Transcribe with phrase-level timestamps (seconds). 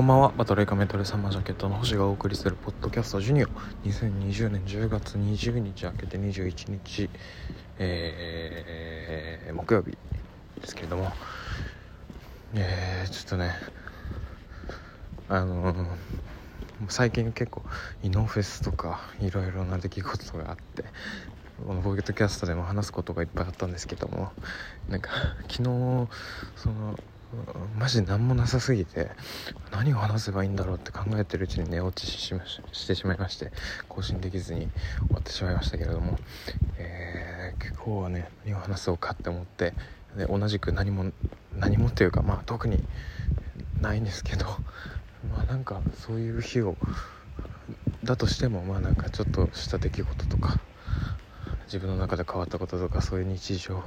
[0.00, 0.32] こんばんは。
[0.34, 3.48] バトルエカメトルサマージャケットの星がお送りするポッドキャストジュニオ
[3.84, 7.10] 2020年10月20日明けて21日、
[7.78, 9.90] えー、木曜日
[10.58, 11.12] ですけれども。
[12.54, 13.52] えー、ちょっとね。
[15.28, 15.86] あのー、
[16.88, 17.62] 最近結構
[18.02, 20.84] イノフェスとかいろいろな出来事があって
[21.66, 24.32] このポケットキャストでも話すことがいっぱいあったんですけども。
[24.88, 25.10] なんか
[25.42, 25.62] 昨日
[26.56, 26.98] その
[27.78, 29.10] マジ何もなさすぎて
[29.70, 33.52] 何を話せばいいんだろうって考えてるうちに寝落ちしてしまいまして
[33.88, 34.68] 更新できずに
[35.06, 36.18] 終わってしまいましたけれども、
[36.76, 39.74] えー、今日はね何を話そうかって思って
[40.16, 41.12] で同じく何も
[41.56, 42.82] 何もっていうかまあ特に
[43.80, 44.46] ないんですけど
[45.32, 46.76] まあなんかそういう日を
[48.02, 50.58] だとしてもまあなんかちょっとした出来事とか
[51.66, 53.84] 自分の中で変わったこととかそういう日常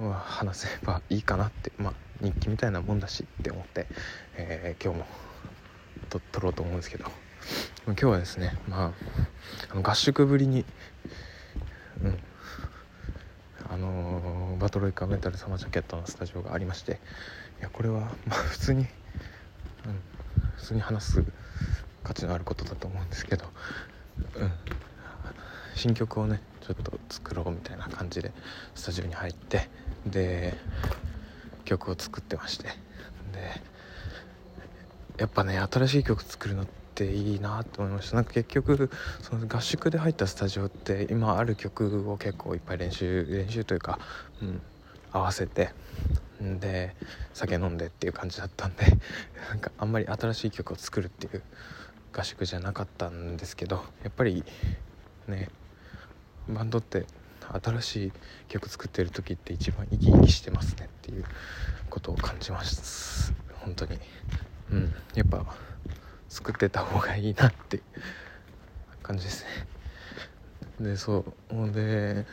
[0.00, 3.86] は話せばいいかなってまあ日記みたいなもんだしって思って、
[4.36, 5.06] えー、今日も
[6.08, 7.04] と撮ろうと思うんですけど。
[7.86, 8.92] 今日はですねまあ
[9.70, 10.64] あの合宿ぶりに
[12.02, 12.18] うん。
[13.68, 17.00] あのー、バトロイカメタルサマージャケットのスタジオがありまして
[17.58, 18.86] いやこれはまあ普通に、うん、
[20.56, 21.24] 普通に話す
[22.04, 23.44] 価値のあることだと思うんですけど、
[24.36, 24.52] うん、
[25.74, 28.32] 新曲をねちょっと作ろうみたいな感じで
[28.74, 29.68] スタジオに入って
[30.06, 30.54] で
[31.66, 32.64] 曲を作ってまして。
[32.64, 32.72] で
[35.18, 38.16] やっぱね新しい曲作るのっていいなと思いました。
[38.16, 43.98] なんか結局その合宿で入ったスタジオって今ある曲を結構いっぱい練習練習というか、
[44.40, 44.62] うん、
[45.12, 45.70] 合わせて
[46.40, 46.94] で
[47.32, 48.84] 酒飲んでっていう感じだったんで
[49.48, 51.42] なんかあんまり新しい曲を作るっていう
[52.12, 54.44] 合宿じゃなかったんですけどやっぱり
[55.28, 55.48] ね
[56.48, 57.06] バンドって
[57.62, 58.12] 新しい
[58.48, 61.24] 曲作ってる時って一番生き生きしてますねっていう
[61.90, 63.32] ことを感じます。
[63.54, 63.98] 本当に。
[64.70, 64.94] うん。
[65.14, 65.44] やっぱ
[66.28, 67.80] 作ってた方がいいなって
[69.02, 69.44] 感じです
[70.80, 70.86] ね。
[70.88, 71.72] でそう。
[71.72, 72.26] で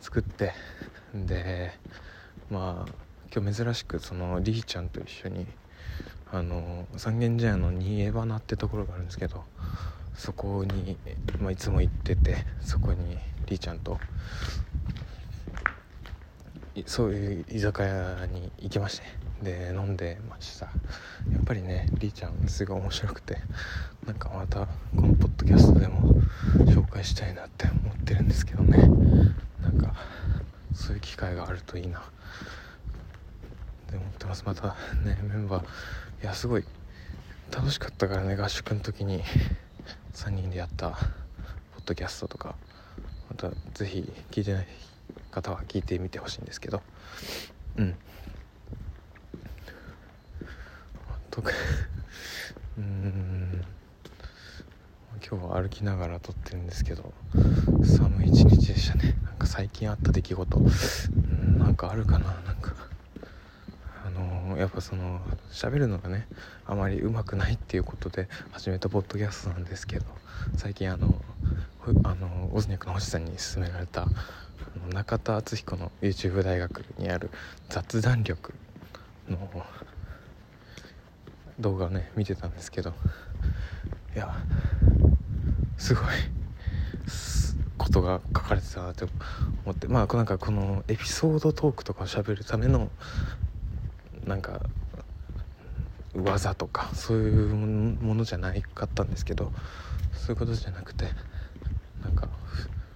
[0.00, 0.52] 作って。
[1.14, 1.72] で
[2.50, 2.92] まあ
[3.34, 5.46] 今日珍しくそのりーちゃんと一緒に
[6.32, 9.44] あの三軒茶屋の新江花ってところがあるんですけど
[10.16, 10.96] そこに、
[11.40, 13.98] まあ、いつも行っててそこにりーちゃんと
[16.86, 19.04] そういう居酒屋に行きまして
[19.42, 20.66] で飲んでました。
[20.66, 23.38] やっぱりねりーちゃんすごい面白くて
[24.06, 26.14] なんかまたこのポッドキャストでも
[26.66, 28.78] 紹介したいなって思ってるんですけどね。
[29.60, 29.94] なんか
[30.74, 31.98] そういう機会があるといいな。
[31.98, 32.02] っ
[33.88, 34.44] て思ってます。
[34.46, 34.68] また
[35.04, 35.64] ねメンバー
[36.22, 36.64] いやすごい
[37.54, 39.22] 楽しかったからね合宿の時に。
[40.14, 40.98] 3人でやったポッ
[41.84, 42.54] ドキャストとか
[43.28, 44.66] また是非聞いてない
[45.30, 46.82] 方は聞いてみてほしいんですけど。
[47.76, 47.94] うん。
[51.30, 51.52] 特
[52.78, 53.64] うん。
[55.28, 57.12] 今日は歩きながら撮ってるんですけど
[57.84, 59.16] 寒い一日でしたね。
[59.24, 60.58] なんか最近あった出来事。
[60.58, 62.75] うんなんかあるかななんか。
[64.56, 66.26] やっぱその喋るのがね
[66.66, 70.04] あまりうまくないっていうことで始めたポッドキャストなんですけど
[70.56, 71.14] 最近あの
[72.04, 74.06] あのオズニャクの星さんに勧められた
[74.92, 77.30] 中田敦彦の YouTube 大学にある
[77.68, 78.54] 雑談力
[79.28, 79.38] の
[81.60, 82.94] 動画をね見てたんですけど
[84.14, 84.34] いや
[85.76, 86.04] すごい
[87.76, 89.04] ことが書かれてたなって
[89.64, 92.90] 思ってまあなんかこのエピソードトークとかを喋るための
[94.26, 94.60] なんか
[96.14, 99.52] 技とかそういうものじゃないかったんですけど
[100.12, 101.06] そういうことじゃなくて
[102.02, 102.28] なんか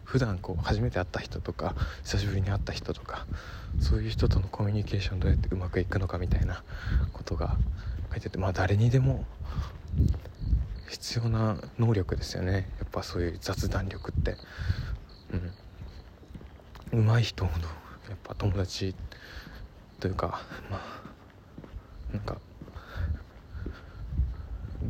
[0.04, 3.26] 普段こう初めて会った人とか久しぶりに会った人とか
[3.78, 6.64] そういう人とのコミュニケーションどうやってうまくいくのかみたいな
[7.12, 7.56] ことが
[8.10, 9.24] 書いててまあ誰にでも
[10.88, 12.68] 必要な能力ですよね。
[12.80, 14.36] やっぱそういう雑談力って。
[15.32, 15.52] うん。
[16.92, 17.66] 上手い人ほど
[18.08, 18.96] やっぱ友達
[20.00, 22.36] というかまあなんか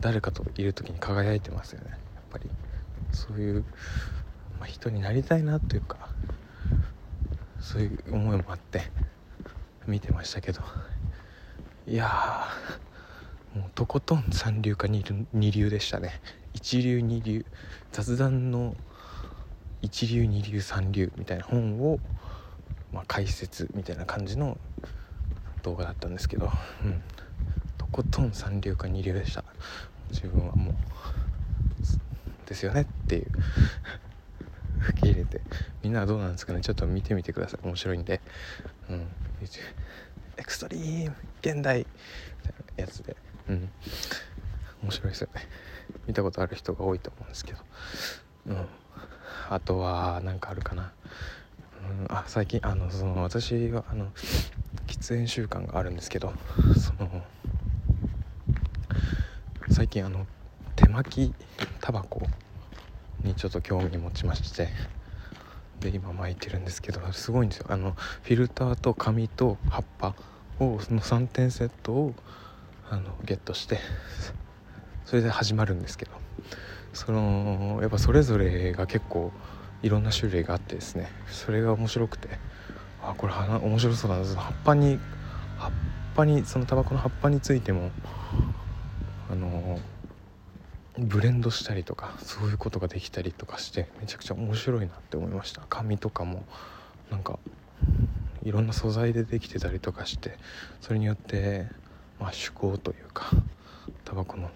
[0.00, 1.90] 誰かといる時に輝いてますよね。
[1.90, 1.98] やっ
[2.30, 2.50] ぱり。
[3.12, 3.64] そういう、
[4.58, 6.10] まあ、人になりたいなというか
[7.58, 8.82] そういう思いもあって
[9.86, 10.62] 見てましたけど。
[11.86, 12.46] いや
[13.54, 16.20] もうとことん三流か二流でしたね。
[16.54, 17.44] 一流二流
[17.90, 18.76] 雑談の
[19.82, 21.98] 一流二流三流みたいな本を、
[22.92, 24.56] まあ、解説みたいな感じの
[25.62, 26.52] 動画だったんですけど、
[26.84, 27.02] うん、
[27.92, 29.44] ことん三流か二流でした。
[30.10, 30.74] 自分はもう
[32.46, 33.26] ですよねっていう。
[34.90, 35.40] 受け入れて。
[35.82, 36.60] みんなはどうなんですかね。
[36.60, 37.66] ちょっと見てみてください。
[37.66, 38.20] 面白いんで。
[38.88, 39.06] うん。
[40.36, 41.80] エクストリーム現代。
[41.80, 41.84] み
[42.42, 43.16] たいなやつで。
[43.48, 43.70] うん。
[44.82, 45.42] 面白いですよね。
[46.06, 47.58] 見たことある人が多いと思うんですけど。
[48.46, 48.66] うん。
[49.50, 50.92] あとは何かあるかな、
[52.08, 54.12] うん、あ最近あのその私はあの
[54.86, 56.32] 喫煙習慣があるんですけど。
[56.78, 57.22] その
[59.70, 60.26] 最近あの
[60.76, 61.34] 手巻き
[61.80, 62.22] タバコ
[63.22, 64.68] にちょっと興味持ちまして
[65.80, 67.66] で今巻いてるんですけどすごいんですよ。
[67.68, 70.14] あのフィルターと紙と葉っぱ
[70.58, 72.14] をその3点セットを
[72.90, 73.78] あのゲットして
[75.04, 76.12] それで始まるんですけど
[76.92, 79.32] そのやっぱそれぞれが結構
[79.82, 82.28] いろんな種類があってですねそれが面白くて
[83.02, 84.24] あこれ面白そうだな。
[84.24, 84.98] 葉っぱに
[85.56, 85.72] 葉っ
[86.14, 87.90] ぱにそのタバコの葉っぱについても
[90.98, 95.62] ブレンドしたりとかそういうことができたりとかしてめちゃくちゃ面白いなって思いました。
[95.68, 96.44] 紙とかも
[97.10, 97.38] なんか
[98.42, 100.36] いろんな素材でできてたりとかして
[100.80, 101.66] それによって
[102.18, 103.30] まあ趣向というか
[104.04, 104.50] タバコの、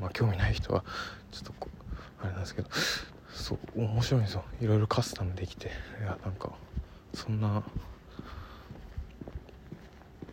[0.00, 0.84] まあ、興味ない人は
[1.32, 2.68] ちょっとこうあれなんですけど
[3.32, 4.44] そう面白いんですよ。
[4.60, 5.68] いろいろカスタムできて
[6.00, 6.50] いやなんか
[7.12, 7.62] そんな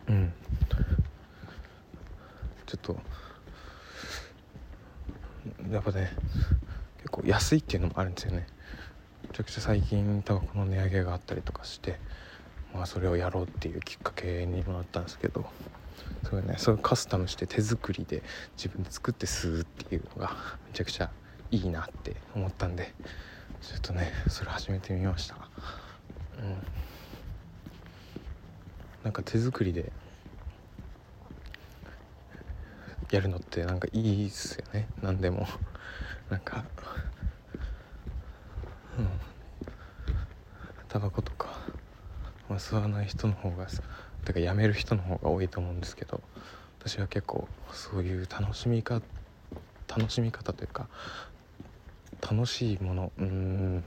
[0.08, 0.32] うん。
[2.66, 2.96] ちょっと
[5.70, 6.12] やっぱね
[6.98, 8.46] 結構安いっていうのもあるんですよね。
[9.22, 11.98] めちゃくちゃ最近タバコの値上げがあったりとかして
[12.74, 15.46] まあそれをやろうっていうきっかけにもなったんですけど
[16.24, 18.22] それねそれカスタムして手作りで
[18.56, 20.36] 自分で作って吸うっていうのが
[20.66, 21.10] めちゃくちゃ
[21.50, 22.94] いいなって思ったんで
[23.60, 25.36] ちょっとねそれ始めてみました。
[26.38, 26.56] うん。
[29.04, 29.91] なんか手作りで
[33.12, 34.88] やるのってなんかいいっすよね。
[35.02, 35.46] 何でも。
[36.30, 36.64] なんか。
[38.98, 39.08] うん。
[40.88, 41.48] タバコとか、
[42.48, 43.66] まあ、吸わない人の方が
[44.24, 46.20] てかやめる人の方が多いと思うんですけど
[46.80, 49.00] 私は結構そういう楽しみか
[49.88, 50.88] 楽しみ方というか
[52.20, 53.84] 楽しいものうん。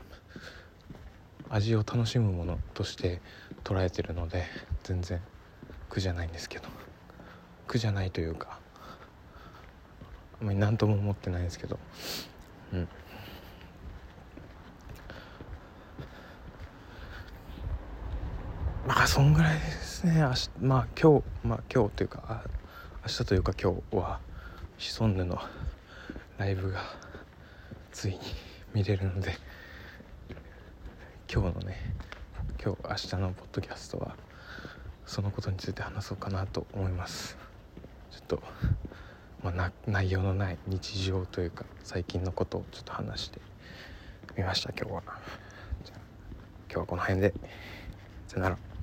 [1.49, 3.21] 味を楽しむものとして
[3.63, 4.45] 捉えてるので
[4.83, 5.19] 全然
[5.89, 6.69] 苦じゃないんですけど。
[7.67, 8.59] 苦じゃないというか
[10.41, 11.79] あんまり何とも思ってないんですけど。
[12.73, 12.87] うん。
[18.87, 20.19] まあそんぐらいですね。
[20.19, 22.43] 明日まあ今日まあ今日というか
[23.03, 24.19] 明日というか今日は
[24.77, 25.39] シソンヌの
[26.37, 26.81] ライブが
[27.91, 28.19] ついに
[28.73, 29.37] 見れるので
[31.31, 31.95] 今日のね
[32.63, 34.15] 今日明日のポッドキャストは
[35.05, 37.37] そのことについて話そうかなと思います。
[38.11, 38.43] ちょっと
[39.45, 43.39] まあ、内容のない日常というか最近のことをちょっと話して
[44.35, 45.03] みました今日は。
[45.83, 45.99] じゃあ
[46.67, 47.33] 今日はこの辺で。
[48.27, 48.74] さよなら。